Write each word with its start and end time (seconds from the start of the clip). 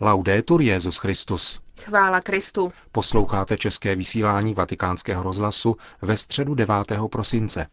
Laudetur 0.00 0.62
Jezus 0.62 0.98
Christus. 0.98 1.60
Chvála 1.80 2.20
Kristu. 2.20 2.72
Posloucháte 2.92 3.56
české 3.58 3.94
vysílání 3.94 4.54
Vatikánského 4.54 5.22
rozhlasu 5.22 5.76
ve 6.02 6.16
středu 6.16 6.54
9. 6.54 6.76
prosince. 7.10 7.66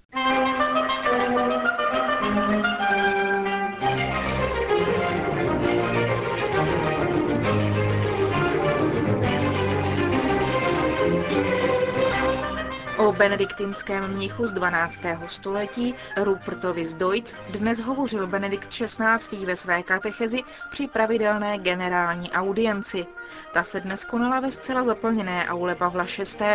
Benediktinském 13.18 14.08
mnichu 14.08 14.48
z 14.48 14.54
12. 14.54 15.02
století 15.28 15.96
Rupertovi 16.22 16.86
z 16.86 16.94
Deutz 16.94 17.36
dnes 17.50 17.80
hovořil 17.80 18.28
Benedikt 18.28 18.68
XVI. 18.68 19.46
ve 19.46 19.56
své 19.56 19.84
katechezi 19.84 20.40
při 20.72 20.88
pravidelné 20.88 21.58
generální 21.60 22.32
audienci. 22.32 23.06
Ta 23.54 23.64
se 23.64 23.80
dnes 23.80 24.06
konala 24.06 24.40
ve 24.40 24.52
zcela 24.52 24.84
zaplněné 24.84 25.48
aule 25.48 25.76
Pavla 25.76 26.04
VI. 26.04 26.46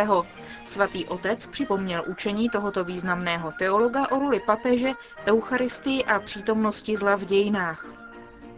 Svatý 0.65 1.05
otec 1.05 1.47
připomněl 1.47 2.03
učení 2.07 2.49
tohoto 2.49 2.83
významného 2.83 3.53
teologa 3.59 4.07
o 4.11 4.19
roli 4.19 4.39
papeže, 4.39 4.89
eucharistii 5.27 6.03
a 6.05 6.19
přítomnosti 6.19 6.95
zla 6.95 7.15
v 7.15 7.25
dějinách. 7.25 7.85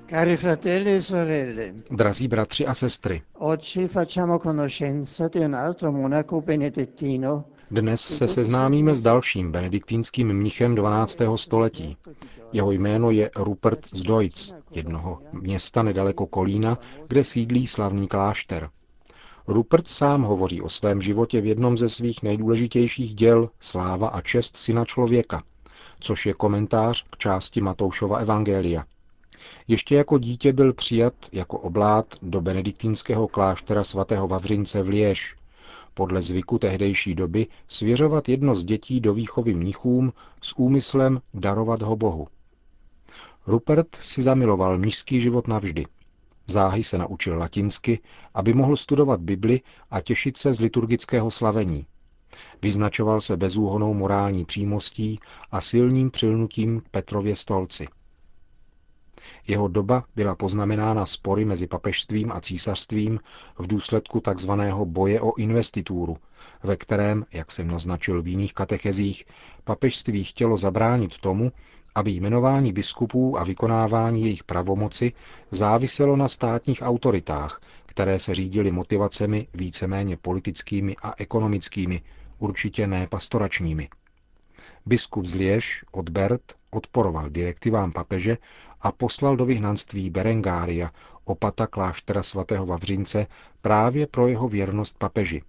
Cari 0.10 0.38
fratelli 0.38 0.94
e 0.96 1.02
sorelle, 1.02 1.74
Drazí 1.92 2.28
bratři 2.28 2.68
a 2.68 2.74
sestry, 2.74 3.22
oggi 3.34 3.88
facciamo 3.88 4.40
conoscenza 4.40 5.28
di 5.28 5.40
un 5.40 5.56
altro 5.56 5.92
monaco 5.92 6.42
benedettino 6.42 7.44
dnes 7.72 8.02
se 8.02 8.28
seznámíme 8.28 8.96
s 8.96 9.02
dalším 9.02 9.52
benediktínským 9.52 10.34
mnichem 10.34 10.76
12. 10.76 11.18
století. 11.36 11.98
Jeho 12.54 12.72
jméno 12.72 13.12
je 13.12 13.30
Rupert 13.36 13.88
z 13.92 14.04
Deutz, 14.04 14.54
jednoho 14.72 15.20
města 15.34 15.84
nedaleko 15.84 16.28
Kolína, 16.28 16.78
kde 17.08 17.24
sídlí 17.24 17.68
slavný 17.68 18.08
klášter. 18.08 18.70
Rupert 19.48 19.88
sám 19.88 20.22
hovoří 20.22 20.62
o 20.62 20.70
svém 20.70 21.02
životě 21.02 21.42
v 21.42 21.46
jednom 21.46 21.78
ze 21.78 21.90
svých 21.90 22.24
nejdůležitějších 22.24 23.16
děl 23.16 23.50
Sláva 23.60 24.08
a 24.08 24.22
čest 24.22 24.58
syna 24.58 24.86
člověka, 24.86 25.44
což 26.00 26.26
je 26.26 26.34
komentář 26.34 27.06
k 27.10 27.18
části 27.18 27.62
Matoušova 27.62 28.18
Evangelia. 28.18 28.86
Ještě 29.68 29.96
jako 29.96 30.18
dítě 30.18 30.54
byl 30.54 30.74
přijat 30.74 31.14
jako 31.32 31.58
oblát 31.60 32.06
do 32.22 32.42
benediktínského 32.42 33.28
kláštera 33.28 33.84
svatého 33.84 34.28
Vavřince 34.28 34.84
v 34.84 34.88
Liež, 34.88 35.36
podle 35.94 36.22
zvyku 36.22 36.60
tehdejší 36.60 37.16
doby 37.16 37.48
svěřovat 37.68 38.30
jedno 38.30 38.56
z 38.56 38.64
dětí 38.64 39.00
do 39.00 39.14
výchovy 39.14 39.54
mnichům 39.54 40.14
s 40.42 40.54
úmyslem 40.58 41.22
darovat 41.34 41.82
ho 41.82 41.96
Bohu. 41.96 42.28
Rupert 43.48 43.96
si 43.96 44.22
zamiloval 44.22 44.78
mnižský 44.78 45.22
život 45.22 45.48
navždy. 45.48 45.86
Záhy 46.48 46.84
se 46.84 46.98
naučil 46.98 47.38
latinsky, 47.38 48.00
aby 48.34 48.54
mohl 48.54 48.76
studovat 48.76 49.22
Bibli 49.22 49.62
a 49.92 50.02
těšit 50.02 50.38
se 50.38 50.54
z 50.54 50.60
liturgického 50.60 51.32
slavení. 51.32 51.86
Vyznačoval 52.62 53.22
se 53.22 53.38
bezúhonou 53.38 53.94
morální 53.94 54.46
přímostí 54.46 55.20
a 55.52 55.62
silným 55.62 56.12
přilnutím 56.12 56.82
k 56.82 56.90
Petrově 56.90 57.36
stolci. 57.36 57.88
Jeho 59.48 59.68
doba 59.68 60.04
byla 60.16 60.36
poznamenána 60.36 61.06
spory 61.06 61.46
mezi 61.46 61.68
papežstvím 61.68 62.32
a 62.32 62.42
císařstvím 62.42 63.20
v 63.60 63.68
důsledku 63.68 64.22
tzv. 64.22 64.52
boje 64.86 65.22
o 65.22 65.36
investituru, 65.36 66.18
ve 66.64 66.78
kterém, 66.78 67.26
jak 67.34 67.52
jsem 67.52 67.68
naznačil 67.68 68.22
v 68.22 68.28
jiných 68.28 68.54
katechezích, 68.54 69.26
papežství 69.64 70.24
chtělo 70.24 70.58
zabránit 70.58 71.18
tomu, 71.18 71.52
aby 71.96 72.12
jmenování 72.12 72.74
biskupů 72.74 73.40
a 73.40 73.44
vykonávání 73.44 74.24
jejich 74.24 74.44
pravomoci 74.44 75.14
záviselo 75.52 76.16
na 76.16 76.28
státních 76.28 76.82
autoritách, 76.82 77.62
které 77.86 78.20
se 78.20 78.36
řídily 78.36 78.72
motivacemi 78.72 79.48
víceméně 79.54 80.18
politickými 80.18 80.96
a 81.04 81.14
ekonomickými, 81.18 82.02
určitě 82.40 82.88
ne 82.88 83.08
pastoračními. 83.08 83.90
Biskup 84.86 85.26
z 85.26 85.36
Liež, 85.36 85.86
Odbert, 85.92 86.56
odporoval 86.70 87.30
direktivám 87.30 87.92
papeže 87.92 88.38
a 88.82 88.92
poslal 88.92 89.38
do 89.38 89.46
vyhnanství 89.46 90.10
Berengária, 90.10 90.92
opata 91.26 91.68
kláštera 91.68 92.24
svatého 92.24 92.66
Vavřince, 92.66 93.28
právě 93.62 94.08
pro 94.08 94.28
jeho 94.28 94.48
věrnost 94.50 94.98
papeži. 94.98 95.42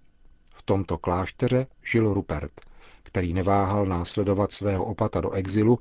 V 0.53 0.63
tomto 0.63 0.97
klášteře 0.97 1.67
žil 1.83 2.13
Rupert, 2.13 2.61
který 3.03 3.33
neváhal 3.33 3.85
následovat 3.85 4.51
svého 4.51 4.85
opata 4.85 5.21
do 5.21 5.31
exilu 5.31 5.79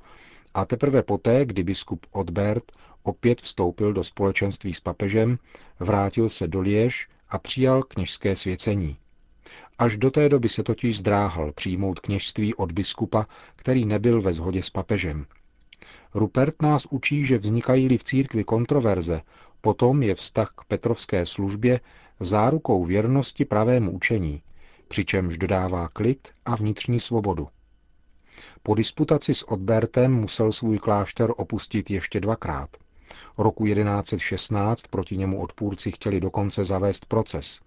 a 0.55 0.65
teprve 0.65 1.03
poté, 1.03 1.45
kdy 1.45 1.63
biskup 1.63 2.07
Odbert 2.11 2.73
opět 3.03 3.41
vstoupil 3.41 3.93
do 3.93 4.05
společenství 4.05 4.75
s 4.75 4.81
papežem, 4.81 5.39
vrátil 5.81 6.29
se 6.29 6.49
do 6.49 6.61
Liež 6.61 7.09
a 7.29 7.39
přijal 7.39 7.83
kněžské 7.83 8.37
svěcení. 8.37 8.97
Až 9.79 9.97
do 9.97 10.11
té 10.11 10.29
doby 10.29 10.49
se 10.49 10.63
totiž 10.63 10.99
zdráhal 10.99 11.53
přijmout 11.53 12.01
kněžství 12.01 12.55
od 12.55 12.73
biskupa, 12.73 13.27
který 13.57 13.85
nebyl 13.85 14.23
ve 14.23 14.33
shodě 14.33 14.63
s 14.63 14.71
papežem. 14.71 15.27
Rupert 16.15 16.63
nás 16.63 16.87
učí, 16.91 17.25
že 17.25 17.39
vznikají-li 17.39 17.99
v 17.99 18.05
církvi 18.05 18.45
kontroverze, 18.45 19.21
potom 19.61 20.03
je 20.03 20.15
vztah 20.15 20.53
k 20.57 20.65
Petrovské 20.65 21.27
službě 21.27 21.81
zárukou 22.21 22.85
věrnosti 22.85 23.45
pravému 23.45 23.91
učení, 23.91 24.43
přičemž 24.89 25.39
dodává 25.39 25.89
klid 25.89 26.29
a 26.45 26.57
vnitřní 26.57 27.01
svobodu. 27.01 27.49
Po 28.63 28.75
disputaci 28.75 29.35
s 29.35 29.43
Odbertem 29.43 30.15
musel 30.15 30.53
svůj 30.53 30.79
klášter 30.79 31.31
opustit 31.37 31.91
ještě 31.91 32.21
dvakrát. 32.21 32.71
Roku 33.39 33.67
1116 33.67 34.83
proti 34.83 35.17
němu 35.17 35.41
odpůrci 35.41 35.93
chtěli 35.93 36.21
dokonce 36.21 36.65
zavést 36.65 37.07
proces. 37.07 37.61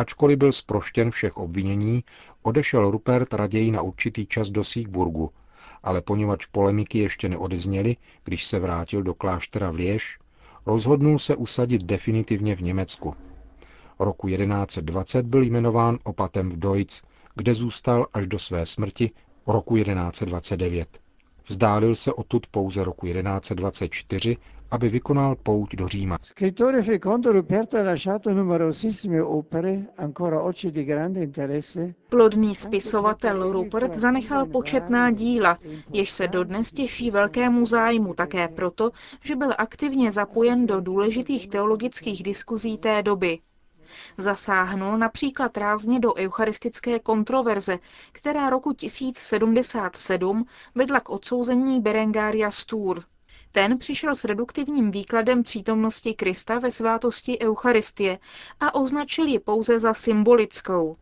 Ačkoliv 0.00 0.38
byl 0.38 0.52
zproštěn 0.52 1.10
všech 1.10 1.36
obvinění, 1.36 2.04
odešel 2.42 2.90
Rupert 2.90 3.34
raději 3.34 3.70
na 3.70 3.82
určitý 3.82 4.26
čas 4.26 4.50
do 4.50 4.64
Siegburgu, 4.64 5.30
ale 5.82 6.00
poněvadž 6.00 6.46
polemiky 6.46 6.98
ještě 6.98 7.28
neodezněly, 7.28 7.96
když 8.24 8.44
se 8.46 8.58
vrátil 8.58 9.02
do 9.02 9.14
kláštera 9.14 9.70
v 9.70 9.74
Liež, 9.74 10.18
rozhodnul 10.66 11.18
se 11.18 11.36
usadit 11.36 11.82
definitivně 11.84 12.56
v 12.56 12.62
Německu. 12.62 13.14
Roku 13.98 14.28
1120 14.28 15.26
byl 15.26 15.42
jmenován 15.42 15.98
opatem 16.04 16.50
v 16.50 16.58
Deutz, 16.58 17.02
kde 17.34 17.54
zůstal 17.54 18.06
až 18.12 18.26
do 18.26 18.38
své 18.38 18.66
smrti 18.66 19.10
roku 19.46 19.76
1129. 19.76 21.00
Vzdálil 21.48 21.94
se 21.94 22.12
odtud 22.12 22.46
pouze 22.46 22.84
roku 22.84 23.06
1124, 23.06 24.36
aby 24.70 24.88
vykonal 24.88 25.36
pouť 25.36 25.76
do 25.76 25.88
Říma. 25.88 26.18
Scrittore 26.22 26.82
fecondo 26.82 27.32
Ruperto 27.32 27.76
ha 27.76 27.82
lasciato 27.82 28.32
numerosissime 28.34 29.22
opere, 29.22 29.86
ancora 29.96 30.42
oggi 30.42 30.70
di 30.70 30.84
grande 30.84 31.22
interesse, 31.22 31.94
Plodný 32.08 32.54
spisovatel 32.54 33.52
Rupert 33.52 33.94
zanechal 33.94 34.46
početná 34.46 35.10
díla, 35.10 35.58
jež 35.92 36.10
se 36.10 36.28
dodnes 36.28 36.72
těší 36.72 37.10
velkému 37.10 37.66
zájmu 37.66 38.14
také 38.14 38.48
proto, 38.48 38.90
že 39.24 39.36
byl 39.36 39.54
aktivně 39.58 40.10
zapojen 40.12 40.66
do 40.66 40.80
důležitých 40.80 41.48
teologických 41.48 42.22
diskuzí 42.22 42.78
té 42.78 43.02
doby. 43.02 43.38
Zasáhnul 44.18 44.98
například 44.98 45.56
rázně 45.56 46.00
do 46.00 46.14
eucharistické 46.14 46.98
kontroverze, 46.98 47.78
která 48.12 48.50
roku 48.50 48.72
1077 48.72 50.44
vedla 50.74 51.00
k 51.00 51.10
odsouzení 51.10 51.80
Berengária 51.80 52.50
Stůr. 52.50 53.02
Ten 53.52 53.78
přišel 53.78 54.14
s 54.14 54.24
reduktivním 54.24 54.90
výkladem 54.90 55.42
přítomnosti 55.42 56.14
Krista 56.14 56.58
ve 56.58 56.70
svátosti 56.70 57.38
Eucharistie 57.38 58.18
a 58.60 58.74
označil 58.74 59.26
ji 59.26 59.38
pouze 59.38 59.78
za 59.78 59.94
symbolickou. 59.94 60.96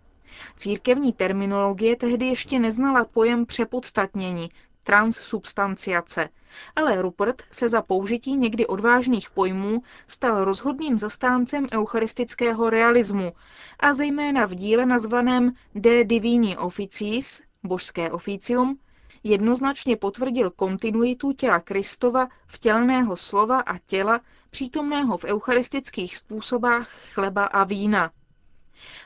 Církevní 0.57 1.13
terminologie 1.13 1.97
tehdy 1.97 2.27
ještě 2.27 2.59
neznala 2.59 3.05
pojem 3.05 3.47
přepodstatnění, 3.47 4.51
transsubstanciace, 4.83 6.29
ale 6.77 7.03
Rupert 7.03 7.43
se 7.51 7.69
za 7.69 7.83
použití 7.83 8.37
někdy 8.37 8.67
odvážných 8.67 9.31
pojmů 9.31 9.83
stal 10.07 10.45
rozhodným 10.45 10.99
zastáncem 10.99 11.67
eucharistického 11.73 12.71
realismu 12.71 13.33
a 13.81 13.93
zejména 13.93 14.47
v 14.47 14.55
díle 14.55 14.87
nazvaném 14.87 15.53
De 15.75 16.05
Divini 16.05 16.57
Officis, 16.59 17.43
božské 17.65 18.11
oficium, 18.11 18.79
jednoznačně 19.25 19.97
potvrdil 19.97 20.51
kontinuitu 20.51 21.33
těla 21.33 21.61
Kristova, 21.61 22.29
vtělného 22.47 23.17
slova 23.17 23.61
a 23.61 23.79
těla, 23.79 24.21
přítomného 24.51 25.19
v 25.19 25.25
eucharistických 25.25 26.17
způsobách 26.17 26.89
chleba 27.13 27.45
a 27.45 27.65
vína. 27.65 28.11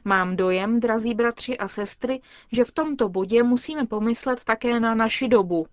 Mám 0.04 0.36
dojem, 0.36 0.80
drazí 0.80 1.14
bratři 1.14 1.58
a 1.58 1.68
sestry, 1.68 2.20
že 2.52 2.64
v 2.64 2.72
tomto 2.72 3.08
bodě 3.08 3.42
musíme 3.42 3.86
pomyslet 3.86 4.44
také 4.44 4.80
na 4.80 4.94
naši 4.94 5.28
dobu. 5.28 5.66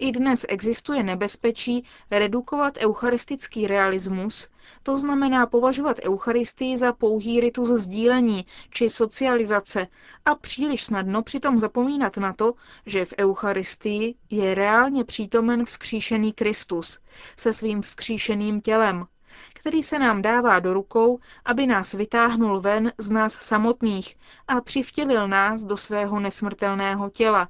I 0.00 0.12
dnes 0.12 0.46
existuje 0.48 1.02
nebezpečí 1.02 1.84
redukovat 2.10 2.76
eucharistický 2.78 3.66
realismus, 3.66 4.48
to 4.82 4.96
znamená 4.96 5.46
považovat 5.46 5.96
Eucharistii 6.04 6.76
za 6.76 6.92
pouhý 6.92 7.40
ritus 7.40 7.68
sdílení 7.68 8.46
či 8.70 8.88
socializace 8.90 9.86
a 10.24 10.34
příliš 10.34 10.84
snadno 10.84 11.22
přitom 11.22 11.58
zapomínat 11.58 12.16
na 12.16 12.32
to, 12.32 12.54
že 12.86 13.04
v 13.04 13.14
Eucharistii 13.18 14.14
je 14.30 14.54
reálně 14.54 15.04
přítomen 15.04 15.64
vzkříšený 15.64 16.32
Kristus 16.32 17.00
se 17.36 17.52
svým 17.52 17.82
vzkříšeným 17.82 18.60
tělem, 18.60 19.06
který 19.54 19.82
se 19.82 19.98
nám 19.98 20.22
dává 20.22 20.58
do 20.58 20.74
rukou, 20.74 21.18
aby 21.44 21.66
nás 21.66 21.92
vytáhnul 21.92 22.60
ven 22.60 22.92
z 22.98 23.10
nás 23.10 23.32
samotných 23.32 24.16
a 24.48 24.60
přivtělil 24.60 25.28
nás 25.28 25.62
do 25.62 25.76
svého 25.76 26.20
nesmrtelného 26.20 27.10
těla 27.10 27.48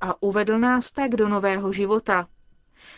a 0.00 0.22
uvedl 0.22 0.58
nás 0.58 0.90
tak 0.90 1.10
do 1.10 1.28
nového 1.28 1.72
života. 1.72 2.28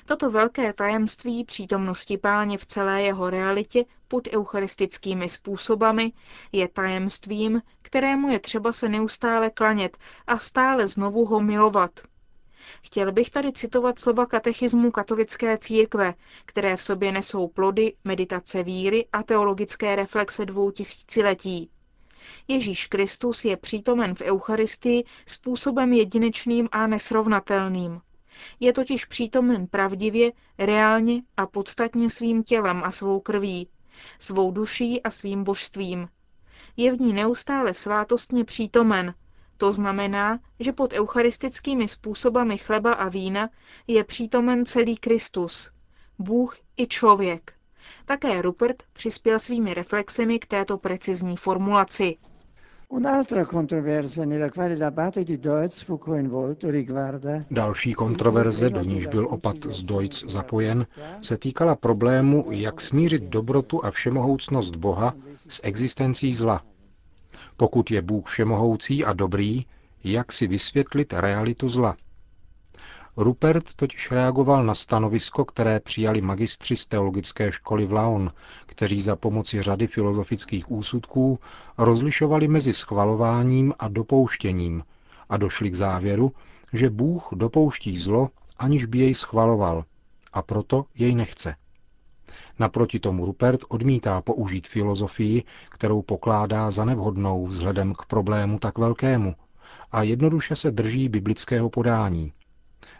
Toto 0.07 0.31
velké 0.31 0.73
tajemství 0.73 1.45
přítomnosti 1.45 2.19
páně 2.19 2.59
v 2.59 2.67
celé 2.67 3.03
jeho 3.03 3.31
realitě 3.31 3.85
pod 4.09 4.29
eucharistickými 4.29 5.29
způsobami 5.29 6.13
je 6.53 6.69
tajemstvím, 6.69 7.63
kterému 7.83 8.29
je 8.29 8.39
třeba 8.39 8.73
se 8.73 8.89
neustále 8.89 9.51
klanět 9.51 9.97
a 10.27 10.39
stále 10.39 10.89
znovu 10.89 11.25
ho 11.25 11.41
milovat. 11.41 12.01
Chtěl 12.83 13.13
bych 13.13 13.31
tady 13.31 13.53
citovat 13.53 13.99
slova 13.99 14.27
katechismu 14.27 14.91
katolické 14.91 15.59
církve, 15.59 16.15
které 16.47 16.77
v 16.77 16.83
sobě 16.83 17.13
nesou 17.13 17.49
plody, 17.49 17.97
meditace 18.05 18.63
víry 18.63 19.07
a 19.13 19.23
teologické 19.23 19.97
reflexe 19.97 20.47
dvou 20.47 20.71
tisíciletí. 20.71 21.71
Ježíš 22.49 22.87
Kristus 22.87 23.45
je 23.45 23.57
přítomen 23.57 24.15
v 24.15 24.23
Eucharistii 24.23 25.05
způsobem 25.27 25.93
jedinečným 25.93 26.69
a 26.73 26.87
nesrovnatelným. 26.87 28.01
Je 28.61 28.73
totiž 28.73 29.05
přítomen 29.05 29.67
pravdivě, 29.67 30.33
reálně 30.59 31.23
a 31.37 31.47
podstatně 31.47 32.11
svým 32.11 32.43
tělem 32.43 32.83
a 32.85 32.91
svou 32.91 33.21
krví, 33.21 33.69
svou 34.19 34.51
duší 34.51 35.03
a 35.03 35.11
svým 35.11 35.45
božstvím. 35.45 36.09
Je 36.77 36.97
v 36.97 37.01
ní 37.01 37.13
neustále 37.13 37.75
svátostně 37.75 38.45
přítomen, 38.45 39.15
to 39.57 39.73
znamená, 39.73 40.39
že 40.61 40.73
pod 40.73 40.93
eucharistickými 40.93 41.89
způsobami 41.89 42.59
chleba 42.59 42.93
a 42.93 43.09
vína 43.09 43.49
je 43.87 44.05
přítomen 44.05 44.67
celý 44.67 44.97
Kristus, 44.97 45.71
Bůh 46.19 46.59
i 46.77 46.87
člověk. 46.87 47.56
Také 48.05 48.43
Rupert 48.43 48.83
přispěl 48.93 49.39
svými 49.39 49.75
reflexemi 49.75 50.39
k 50.39 50.47
této 50.47 50.79
precizní 50.79 51.37
formulaci. 51.37 52.17
Další 57.51 57.95
kontroverze, 57.95 58.71
do 58.71 58.83
níž 58.83 59.07
byl 59.07 59.27
opat 59.31 59.57
z 59.65 59.83
Deutz 59.83 60.25
zapojen, 60.25 60.87
se 61.23 61.37
týkala 61.39 61.75
problému, 61.75 62.47
jak 62.51 62.81
smířit 62.81 63.23
dobrotu 63.23 63.85
a 63.85 63.91
všemohoucnost 63.91 64.77
Boha 64.77 65.15
s 65.49 65.61
existencí 65.65 66.33
zla. 66.35 66.63
Pokud 67.57 67.91
je 67.91 68.03
Bůh 68.03 68.27
všemohoucí 68.27 69.05
a 69.05 69.13
dobrý, 69.13 69.67
jak 70.05 70.33
si 70.33 70.47
vysvětlit 70.47 71.13
realitu 71.13 71.69
zla? 71.69 71.97
Rupert 73.19 73.75
totiž 73.75 74.11
reagoval 74.11 74.65
na 74.65 74.75
stanovisko, 74.75 75.45
které 75.45 75.81
přijali 75.81 76.21
magistři 76.21 76.77
z 76.77 76.87
teologické 76.87 77.53
školy 77.53 77.87
v 77.87 77.93
Laon, 77.93 78.33
kteří 78.67 79.01
za 79.01 79.17
pomoci 79.17 79.63
řady 79.63 79.87
filozofických 79.87 80.71
úsudků 80.71 81.39
rozlišovali 81.79 82.49
mezi 82.49 82.73
schvalováním 82.73 83.75
a 83.79 83.89
dopouštěním 83.89 84.85
a 85.29 85.37
došli 85.37 85.71
k 85.71 85.75
závěru, 85.75 86.33
že 86.73 86.91
Bůh 86.91 87.29
dopouští 87.33 87.99
zlo, 87.99 88.31
aniž 88.59 88.85
by 88.85 88.99
jej 88.99 89.15
schvaloval, 89.15 89.85
a 90.33 90.43
proto 90.43 90.85
jej 90.95 91.15
nechce. 91.15 91.55
Naproti 92.59 93.01
tomu 93.01 93.25
Rupert 93.27 93.61
odmítá 93.69 94.21
použít 94.21 94.67
filozofii, 94.69 95.43
kterou 95.71 96.03
pokládá 96.03 96.71
za 96.71 96.85
nevhodnou 96.85 97.47
vzhledem 97.47 97.95
k 97.95 98.07
problému 98.07 98.59
tak 98.59 98.79
velkému, 98.79 99.35
a 99.93 100.03
jednoduše 100.03 100.57
se 100.57 100.71
drží 100.71 101.09
biblického 101.09 101.71
podání– 101.71 102.33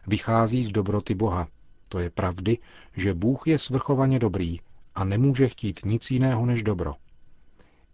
vychází 0.07 0.65
z 0.65 0.69
dobroty 0.69 1.15
Boha. 1.15 1.49
To 1.89 1.99
je 1.99 2.11
pravdy, 2.11 2.59
že 2.97 3.15
Bůh 3.15 3.47
je 3.47 3.59
svrchovaně 3.59 4.19
dobrý 4.19 4.61
a 4.95 5.05
nemůže 5.05 5.49
chtít 5.49 5.81
nic 5.85 6.11
jiného 6.11 6.47
než 6.47 6.63
dobro. 6.63 6.95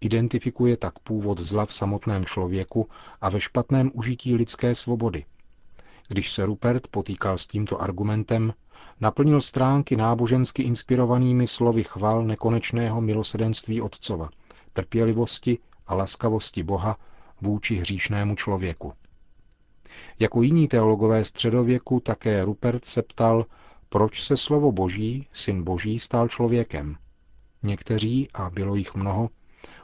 Identifikuje 0.01 0.77
tak 0.77 0.99
původ 0.99 1.41
zla 1.41 1.67
v 1.67 1.75
samotném 1.75 2.25
člověku 2.25 2.89
a 3.21 3.29
ve 3.29 3.41
špatném 3.41 3.91
užití 3.95 4.37
lidské 4.37 4.75
svobody. 4.75 5.25
Když 6.09 6.33
se 6.33 6.47
Rupert 6.47 6.89
potýkal 6.89 7.39
s 7.39 7.47
tímto 7.47 7.83
argumentem, 7.83 8.55
naplnil 9.01 9.41
stránky 9.41 9.97
nábožensky 9.97 10.63
inspirovanými 10.63 11.47
slovy 11.47 11.85
chval 11.85 12.25
nekonečného 12.25 13.01
milosedenství 13.01 13.81
Otcova, 13.81 14.29
trpělivosti 14.73 15.59
a 15.87 15.95
laskavosti 15.95 16.63
Boha 16.63 16.97
vůči 17.41 17.75
hříšnému 17.75 18.35
člověku. 18.35 18.93
Jako 20.19 20.43
jiní 20.43 20.69
teologové 20.69 21.25
středověku 21.25 22.01
také 22.01 22.45
Rupert 22.45 22.85
se 22.85 23.03
ptal, 23.03 23.47
proč 23.89 24.23
se 24.23 24.37
slovo 24.37 24.73
Boží, 24.73 25.27
syn 25.33 25.63
Boží, 25.63 25.99
stal 25.99 26.29
člověkem. 26.29 26.97
Někteří, 27.63 28.29
a 28.35 28.51
bylo 28.51 28.75
jich 28.75 28.95
mnoho, 28.95 29.31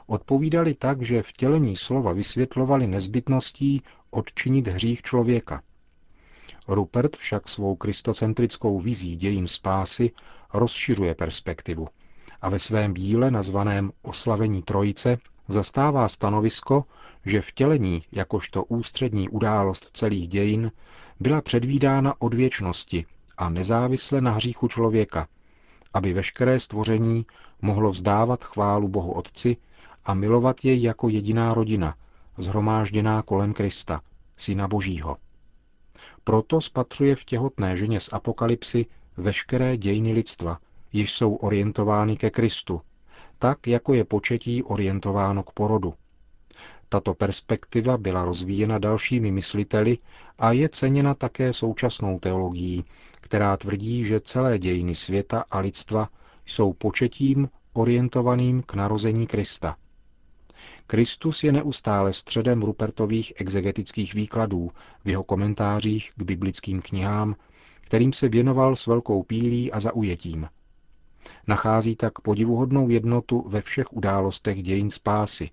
odpovídali 0.07 0.75
tak, 0.75 1.01
že 1.01 1.23
vtělení 1.23 1.75
slova 1.75 2.13
vysvětlovali 2.13 2.87
nezbytností 2.87 3.81
odčinit 4.09 4.67
hřích 4.67 5.01
člověka. 5.01 5.61
Rupert 6.67 7.15
však 7.17 7.49
svou 7.49 7.75
kristocentrickou 7.75 8.79
vizí 8.79 9.15
dějím 9.15 9.47
spásy 9.47 10.11
rozšiřuje 10.53 11.15
perspektivu 11.15 11.87
a 12.41 12.49
ve 12.49 12.59
svém 12.59 12.93
díle 12.93 13.31
nazvaném 13.31 13.91
Oslavení 14.01 14.61
Trojice 14.63 15.17
zastává 15.51 16.07
stanovisko, 16.07 16.85
že 17.25 17.41
vtělení, 17.41 18.03
jakožto 18.11 18.63
ústřední 18.63 19.29
událost 19.29 19.89
celých 19.93 20.27
dějin, 20.27 20.71
byla 21.19 21.41
předvídána 21.41 22.13
od 22.19 22.33
věčnosti 22.33 23.05
a 23.37 23.49
nezávisle 23.49 24.21
na 24.21 24.31
hříchu 24.31 24.67
člověka, 24.67 25.27
aby 25.93 26.13
veškeré 26.13 26.59
stvoření 26.59 27.25
mohlo 27.61 27.91
vzdávat 27.91 28.43
chválu 28.43 28.87
Bohu 28.87 29.11
Otci 29.11 29.57
a 30.05 30.13
milovat 30.13 30.65
jej 30.65 30.81
jako 30.81 31.09
jediná 31.09 31.53
rodina, 31.53 31.95
zhromážděná 32.37 33.21
kolem 33.21 33.53
Krista, 33.53 34.01
Syna 34.37 34.67
Božího. 34.67 35.17
Proto 36.23 36.61
spatřuje 36.61 37.15
v 37.15 37.25
těhotné 37.25 37.77
ženě 37.77 37.99
z 37.99 38.09
Apokalypsy 38.13 38.85
veškeré 39.17 39.77
dějiny 39.77 40.11
lidstva, 40.11 40.59
již 40.93 41.13
jsou 41.13 41.35
orientovány 41.35 42.17
ke 42.17 42.29
Kristu, 42.29 42.81
tak 43.39 43.67
jako 43.67 43.93
je 43.93 44.03
početí 44.03 44.63
orientováno 44.63 45.43
k 45.43 45.51
porodu. 45.51 45.93
Tato 46.89 47.13
perspektiva 47.13 47.97
byla 47.97 48.25
rozvíjena 48.25 48.77
dalšími 48.77 49.31
mysliteli 49.31 49.97
a 50.39 50.51
je 50.51 50.69
ceněna 50.69 51.13
také 51.13 51.53
současnou 51.53 52.19
teologií, 52.19 52.85
která 53.21 53.57
tvrdí, 53.57 54.03
že 54.03 54.19
celé 54.19 54.59
dějiny 54.59 54.95
světa 54.95 55.43
a 55.51 55.59
lidstva 55.59 56.09
jsou 56.45 56.73
početím 56.73 57.49
orientovaným 57.73 58.63
k 58.63 58.73
narození 58.73 59.27
Krista. 59.27 59.75
Kristus 60.87 61.43
je 61.43 61.51
neustále 61.51 62.13
středem 62.13 62.61
Rupertových 62.61 63.33
exegetických 63.35 64.13
výkladů 64.13 64.71
v 65.05 65.09
jeho 65.09 65.23
komentářích 65.23 66.11
k 66.17 66.23
biblickým 66.23 66.81
knihám, 66.81 67.35
kterým 67.81 68.13
se 68.13 68.29
věnoval 68.29 68.75
s 68.75 68.87
velkou 68.87 69.23
pílí 69.23 69.71
a 69.71 69.79
zaujetím. 69.79 70.47
Nachází 71.47 71.95
tak 71.95 72.19
podivuhodnou 72.19 72.89
jednotu 72.89 73.43
ve 73.47 73.61
všech 73.61 73.93
událostech 73.93 74.63
dějin 74.63 74.89
spásy, 74.89 75.49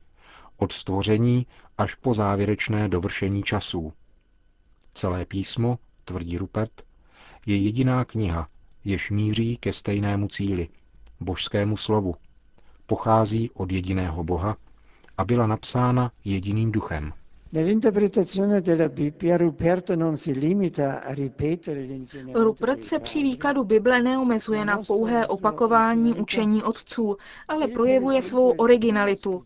od 0.56 0.72
stvoření 0.72 1.46
až 1.78 1.94
po 1.94 2.14
závěrečné 2.14 2.88
dovršení 2.88 3.42
časů. 3.42 3.92
Celé 4.94 5.24
písmo, 5.24 5.78
tvrdí 6.04 6.38
Rupert, 6.38 6.82
je 7.46 7.56
jediná 7.56 8.04
kniha, 8.04 8.48
jež 8.84 9.10
míří 9.10 9.56
ke 9.56 9.72
stejnému 9.72 10.28
cíli, 10.28 10.68
božskému 11.20 11.76
slovu. 11.76 12.14
Pochází 12.86 13.50
od 13.50 13.72
jediného 13.72 14.24
Boha 14.24 14.56
a 15.18 15.24
byla 15.24 15.46
napsána 15.46 16.12
jediným 16.24 16.72
duchem. 16.72 17.12
Rupert 22.34 22.86
se 22.86 22.98
při 22.98 23.22
výkladu 23.22 23.64
Bible 23.64 24.02
neomezuje 24.02 24.64
na 24.64 24.78
pouhé 24.86 25.26
opakování 25.26 26.14
učení 26.14 26.62
otců, 26.62 27.16
ale 27.48 27.68
projevuje 27.68 28.22
svou 28.22 28.50
originalitu. 28.50 29.44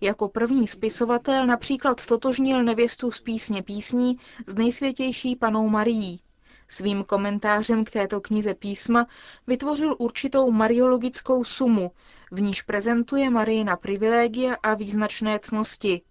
Jako 0.00 0.28
první 0.28 0.66
spisovatel 0.66 1.46
například 1.46 2.00
stotožnil 2.00 2.62
nevěstu 2.64 3.10
z 3.10 3.20
písně 3.20 3.62
písní 3.62 4.16
s 4.46 4.54
nejsvětější 4.54 5.36
panou 5.36 5.68
Marií. 5.68 6.20
Svým 6.68 7.04
komentářem 7.04 7.84
k 7.84 7.90
této 7.90 8.20
knize 8.20 8.54
písma 8.54 9.06
vytvořil 9.46 9.96
určitou 9.98 10.50
mariologickou 10.50 11.44
sumu, 11.44 11.90
v 12.30 12.40
níž 12.40 12.62
prezentuje 12.62 13.30
Marii 13.30 13.64
na 13.64 13.76
privilegia 13.76 14.56
a 14.62 14.74
význačné 14.74 15.38
cnosti. 15.38 16.02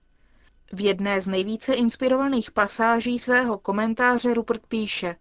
V 0.72 0.82
jedné 0.82 1.22
z 1.22 1.28
nejvíce 1.28 1.74
inspirovaných 1.74 2.52
pasáží 2.52 3.20
svého 3.20 3.58
komentáře 3.58 4.34
Rupert 4.34 4.66
píše 4.68 5.16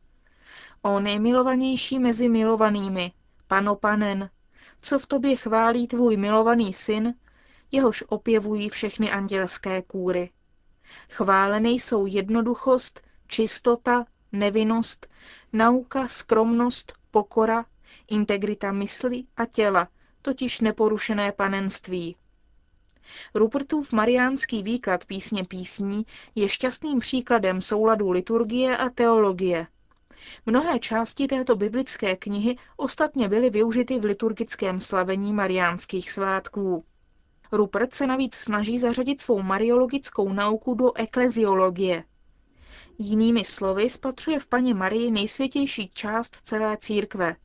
O 0.83 1.01
nejmilovanější 1.01 1.99
mezi 1.99 2.29
milovanými, 2.29 3.13
panopanen, 3.47 4.31
co 4.81 4.99
v 4.99 5.07
tobě 5.07 5.37
chválí 5.37 5.87
tvůj 5.87 6.17
milovaný 6.17 6.73
syn, 6.73 7.15
jehož 7.73 8.05
opěvují 8.09 8.69
všechny 8.69 9.11
andělské 9.11 9.83
kůry. 9.83 10.31
Chváleny 11.11 11.71
jsou 11.71 12.07
jednoduchost, 12.07 13.01
čistota, 13.27 14.05
nevinnost, 14.33 15.07
nauka, 15.53 16.09
skromnost, 16.09 16.93
pokora, 17.11 17.65
integrita 18.09 18.73
mysli 18.73 19.25
a 19.37 19.47
těla, 19.47 19.89
totiž 20.23 20.61
neporušené 20.61 21.33
panenství. 21.33 22.17
Rupertův 23.35 23.93
mariánský 23.93 24.63
výklad 24.63 25.05
písně 25.05 25.45
písní 25.45 26.07
je 26.35 26.49
šťastným 26.49 26.99
příkladem 26.99 27.61
souladu 27.61 28.11
liturgie 28.11 28.77
a 28.77 28.91
teologie. 28.91 29.67
Mnohé 30.47 30.79
části 30.79 31.27
této 31.27 31.57
biblické 31.57 32.17
knihy 32.17 32.57
ostatně 32.77 33.29
byly 33.29 33.51
využity 33.51 33.99
v 33.99 34.05
liturgickém 34.05 34.81
slavení 34.81 35.33
mariánských 35.33 36.11
svátků. 36.11 36.85
Rupert 37.53 37.95
se 37.95 38.07
navíc 38.07 38.35
snaží 38.35 38.79
zařadit 38.79 39.21
svou 39.21 39.43
mariologickou 39.43 40.33
nauku 40.33 40.75
do 40.75 40.97
ekleziologie. 40.97 42.05
Jinými 42.99 43.45
slovy 43.45 43.91
spatřuje 43.91 44.41
v 44.41 44.47
paně 44.47 44.75
Marii 44.75 45.11
nejsvětější 45.11 45.91
část 45.95 46.37
celé 46.43 46.77
církve. 46.77 47.37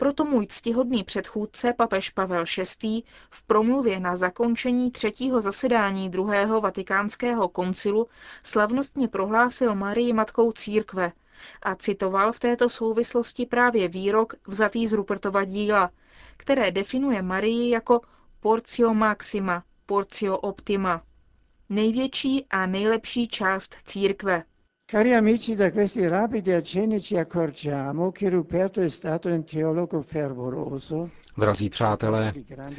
Proto 0.00 0.24
můj 0.24 0.46
ctihodný 0.46 1.04
předchůdce 1.04 1.72
papež 1.72 2.10
Pavel 2.10 2.44
VI. 2.82 3.02
v 3.30 3.42
promluvě 3.42 4.00
na 4.00 4.16
zakončení 4.16 4.90
třetího 4.90 5.40
zasedání 5.40 6.10
druhého 6.10 6.60
vatikánského 6.60 7.48
koncilu 7.48 8.06
slavnostně 8.42 9.08
prohlásil 9.08 9.74
Marii 9.74 10.12
matkou 10.12 10.52
církve 10.52 11.12
a 11.62 11.74
citoval 11.74 12.32
v 12.32 12.38
této 12.40 12.68
souvislosti 12.68 13.46
právě 13.46 13.88
výrok 13.88 14.34
vzatý 14.46 14.86
z 14.86 14.92
Rupertova 14.92 15.44
díla, 15.44 15.90
které 16.36 16.70
definuje 16.72 17.22
Marii 17.22 17.70
jako 17.70 18.00
porcio 18.40 18.94
maxima, 18.94 19.64
porcio 19.86 20.38
optima, 20.38 21.02
největší 21.68 22.46
a 22.50 22.66
nejlepší 22.66 23.28
část 23.28 23.76
církve. 23.84 24.44
Cari 24.90 25.14
amici, 25.14 25.54
da 25.54 25.70
questi 25.70 26.08
rapidi 26.08 26.50
accenni 26.50 27.00
ci 27.00 27.16
accorgiamo 27.16 28.10
che 28.10 28.28
Ruperto 28.28 28.80
è 28.80 28.88
stato 28.88 29.28
un 29.28 29.44
teologo 29.44 30.02
fervoroso, 30.02 31.08
Drazí 31.36 31.68
přátelé, 31.70 32.32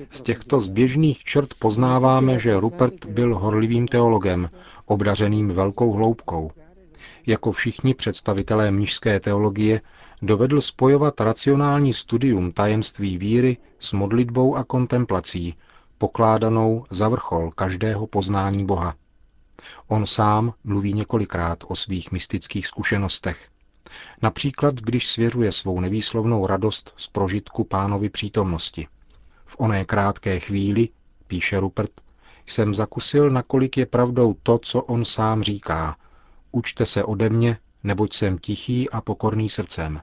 z 0.09 0.21
těchto 0.21 0.59
zběžných 0.59 1.23
črt 1.23 1.53
poznáváme, 1.53 2.39
že 2.39 2.59
Rupert 2.59 3.05
byl 3.05 3.37
horlivým 3.39 3.87
teologem, 3.87 4.49
obdařeným 4.85 5.47
velkou 5.49 5.91
hloubkou. 5.91 6.51
Jako 7.25 7.51
všichni 7.51 7.93
představitelé 7.93 8.71
mnižské 8.71 9.19
teologie 9.19 9.81
dovedl 10.21 10.61
spojovat 10.61 11.21
racionální 11.21 11.93
studium 11.93 12.51
tajemství 12.51 13.17
víry 13.17 13.57
s 13.79 13.91
modlitbou 13.93 14.55
a 14.55 14.63
kontemplací, 14.63 15.55
pokládanou 15.97 16.85
za 16.89 17.07
vrchol 17.07 17.51
každého 17.51 18.07
poznání 18.07 18.65
Boha. 18.65 18.95
On 19.87 20.05
sám 20.05 20.53
mluví 20.63 20.93
několikrát 20.93 21.63
o 21.67 21.75
svých 21.75 22.11
mystických 22.11 22.67
zkušenostech. 22.67 23.49
Například, 24.21 24.75
když 24.75 25.07
svěřuje 25.07 25.51
svou 25.51 25.79
nevýslovnou 25.79 26.47
radost 26.47 26.93
z 26.97 27.07
prožitku 27.07 27.63
pánovi 27.63 28.09
přítomnosti. 28.09 28.87
V 29.45 29.55
oné 29.59 29.85
krátké 29.85 30.39
chvíli, 30.39 30.89
píše 31.27 31.59
Rupert, 31.59 31.91
jsem 32.47 32.73
zakusil, 32.73 33.29
nakolik 33.29 33.77
je 33.77 33.85
pravdou 33.85 34.35
to, 34.43 34.57
co 34.57 34.81
on 34.81 35.05
sám 35.05 35.43
říká. 35.43 35.97
Učte 36.51 36.85
se 36.85 37.03
ode 37.03 37.29
mě, 37.29 37.57
neboť 37.83 38.13
jsem 38.13 38.37
tichý 38.37 38.89
a 38.89 39.01
pokorný 39.01 39.49
srdcem. 39.49 40.01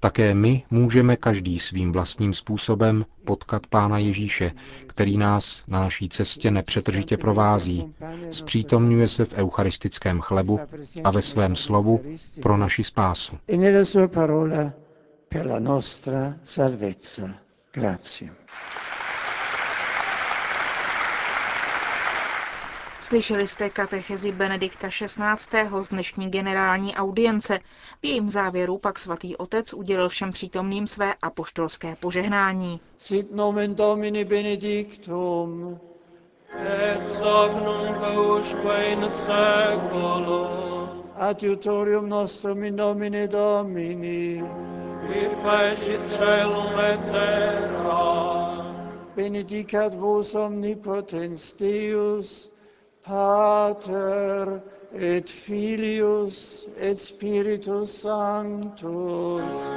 Také 0.00 0.34
my 0.34 0.62
můžeme 0.70 1.16
každý 1.16 1.58
svým 1.58 1.92
vlastním 1.92 2.34
způsobem 2.34 3.04
potkat 3.24 3.66
Pána 3.66 3.98
Ježíše, 3.98 4.52
který 4.86 5.16
nás 5.16 5.62
na 5.68 5.80
naší 5.80 6.08
cestě 6.08 6.50
nepřetržitě 6.50 7.16
provází, 7.16 7.94
zpřítomňuje 8.30 9.08
se 9.08 9.24
v 9.24 9.32
eucharistickém 9.32 10.20
chlebu 10.20 10.60
a 11.04 11.10
ve 11.10 11.22
svém 11.22 11.56
slovu 11.56 12.00
pro 12.42 12.56
naši 12.56 12.84
spásu. 12.84 13.38
Grazie. 17.72 18.30
Slyšeli 23.14 23.48
jste 23.48 23.70
katechezi 23.70 24.32
Benedikta 24.32 24.88
XVI. 24.88 25.82
z 25.82 25.88
dnešní 25.88 26.30
generální 26.30 26.94
audience. 26.94 27.58
V 28.02 28.06
jejím 28.06 28.30
závěru 28.30 28.78
pak 28.78 28.98
svatý 28.98 29.36
otec 29.36 29.74
udělil 29.74 30.08
všem 30.08 30.32
přítomným 30.32 30.86
své 30.86 31.14
apoštolské 31.22 31.96
požehnání. 32.00 32.80
Sit 32.96 33.32
nomen 33.32 33.74
Domini 33.74 34.24
benedictum. 34.24 35.80
Et 36.66 37.20
hoc 37.22 37.52
nunc 37.64 37.96
usque 38.40 38.84
in 38.92 39.08
seculum. 39.08 40.48
Adiutorium 41.14 42.08
nostrum 42.08 42.64
in 42.64 42.76
nomine 42.76 43.28
Domini. 43.28 44.42
Qui 45.06 45.28
fecit 45.42 46.08
celum 46.08 46.80
et 46.80 47.00
terra. 47.12 48.34
Benedicat 49.16 49.94
vos 49.94 50.34
omnipotens 50.34 51.52
Deus, 51.52 52.53
Pater 53.04 54.62
et 54.94 55.28
Filius 55.28 56.66
et 56.80 56.98
Spiritus 56.98 57.90
Sanctus. 57.90 59.76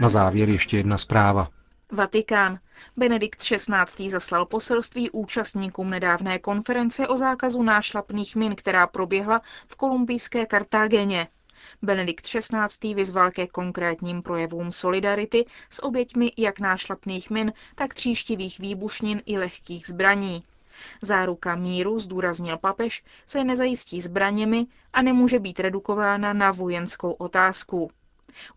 Na 0.00 0.08
závěr 0.08 0.48
ještě 0.48 0.76
jedna 0.76 0.98
zpráva. 0.98 1.55
Vatikán. 1.92 2.58
Benedikt 2.96 3.40
XVI. 3.40 4.10
zaslal 4.10 4.46
poselství 4.46 5.10
účastníkům 5.10 5.90
nedávné 5.90 6.38
konference 6.38 7.08
o 7.08 7.16
zákazu 7.16 7.62
nášlapných 7.62 8.36
min, 8.36 8.54
která 8.54 8.86
proběhla 8.86 9.42
v 9.68 9.76
kolumbijské 9.76 10.46
Kartágeně. 10.46 11.28
Benedikt 11.82 12.26
XVI. 12.26 12.94
vyzval 12.94 13.30
ke 13.30 13.46
konkrétním 13.46 14.22
projevům 14.22 14.72
solidarity 14.72 15.44
s 15.70 15.82
oběťmi 15.84 16.32
jak 16.36 16.60
nášlapných 16.60 17.30
min, 17.30 17.52
tak 17.74 17.94
tříštivých 17.94 18.58
výbušnin 18.58 19.22
i 19.26 19.38
lehkých 19.38 19.86
zbraní. 19.86 20.40
Záruka 21.02 21.54
míru, 21.56 21.98
zdůraznil 21.98 22.58
papež, 22.58 23.04
se 23.26 23.44
nezajistí 23.44 24.00
zbraněmi 24.00 24.66
a 24.92 25.02
nemůže 25.02 25.38
být 25.38 25.60
redukována 25.60 26.32
na 26.32 26.52
vojenskou 26.52 27.12
otázku. 27.12 27.90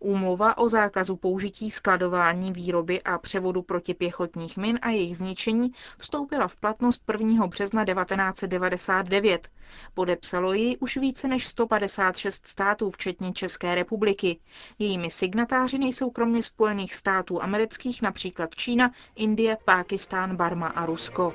Úmluva 0.00 0.58
o 0.58 0.68
zákazu 0.68 1.16
použití 1.16 1.70
skladování, 1.70 2.52
výroby 2.52 3.02
a 3.02 3.18
převodu 3.18 3.62
protipěchotních 3.62 4.56
min 4.56 4.78
a 4.82 4.90
jejich 4.90 5.16
zničení 5.16 5.72
vstoupila 5.98 6.48
v 6.48 6.56
platnost 6.56 7.02
1. 7.12 7.46
března 7.46 7.84
1999. 7.84 9.48
Podepsalo 9.94 10.52
ji 10.52 10.76
už 10.76 10.96
více 10.96 11.28
než 11.28 11.46
156 11.46 12.48
států, 12.48 12.90
včetně 12.90 13.32
České 13.32 13.74
republiky. 13.74 14.40
Jejími 14.78 15.10
signatáři 15.10 15.78
nejsou 15.78 16.10
kromě 16.10 16.42
Spojených 16.42 16.94
států 16.94 17.42
amerických 17.42 18.02
například 18.02 18.54
Čína, 18.54 18.90
Indie, 19.16 19.56
Pákistán, 19.64 20.36
Barma 20.36 20.66
a 20.68 20.86
Rusko. 20.86 21.34